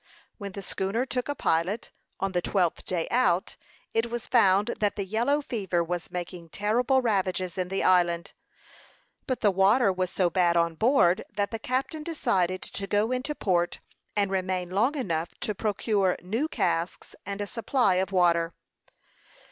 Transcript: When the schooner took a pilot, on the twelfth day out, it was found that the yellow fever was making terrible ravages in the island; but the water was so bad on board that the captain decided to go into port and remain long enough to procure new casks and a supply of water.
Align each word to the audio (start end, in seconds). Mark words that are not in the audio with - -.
When 0.39 0.53
the 0.53 0.63
schooner 0.63 1.05
took 1.05 1.29
a 1.29 1.35
pilot, 1.35 1.91
on 2.19 2.31
the 2.31 2.41
twelfth 2.41 2.85
day 2.85 3.07
out, 3.11 3.55
it 3.93 4.09
was 4.09 4.25
found 4.25 4.71
that 4.79 4.95
the 4.95 5.05
yellow 5.05 5.43
fever 5.43 5.83
was 5.83 6.09
making 6.09 6.49
terrible 6.49 7.03
ravages 7.03 7.55
in 7.55 7.67
the 7.67 7.83
island; 7.83 8.33
but 9.27 9.41
the 9.41 9.51
water 9.51 9.93
was 9.93 10.09
so 10.09 10.27
bad 10.31 10.57
on 10.57 10.73
board 10.73 11.23
that 11.31 11.51
the 11.51 11.59
captain 11.59 12.01
decided 12.01 12.63
to 12.63 12.87
go 12.87 13.11
into 13.11 13.35
port 13.35 13.79
and 14.15 14.31
remain 14.31 14.71
long 14.71 14.95
enough 14.95 15.35
to 15.41 15.53
procure 15.53 16.17
new 16.23 16.47
casks 16.47 17.13
and 17.23 17.39
a 17.39 17.45
supply 17.45 17.93
of 17.97 18.11
water. 18.11 18.55